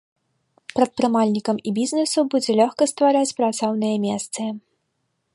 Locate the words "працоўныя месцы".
3.41-4.47